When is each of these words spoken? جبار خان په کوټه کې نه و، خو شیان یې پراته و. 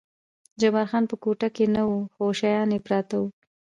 جبار 0.61 0.85
خان 0.91 1.03
په 1.11 1.15
کوټه 1.23 1.47
کې 1.55 1.65
نه 1.75 1.81
و، 1.89 1.93
خو 2.13 2.25
شیان 2.39 2.69
یې 2.75 2.79
پراته 2.85 3.15
و. 3.21 3.25